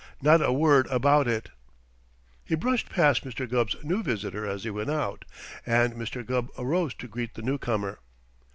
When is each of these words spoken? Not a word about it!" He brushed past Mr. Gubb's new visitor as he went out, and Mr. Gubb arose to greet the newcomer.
Not 0.19 0.41
a 0.41 0.51
word 0.51 0.87
about 0.87 1.27
it!" 1.27 1.49
He 2.43 2.55
brushed 2.55 2.89
past 2.89 3.23
Mr. 3.23 3.47
Gubb's 3.47 3.75
new 3.83 4.01
visitor 4.01 4.47
as 4.47 4.63
he 4.63 4.71
went 4.71 4.89
out, 4.89 5.25
and 5.63 5.93
Mr. 5.93 6.25
Gubb 6.25 6.49
arose 6.57 6.95
to 6.95 7.07
greet 7.07 7.35
the 7.35 7.43
newcomer. 7.43 7.99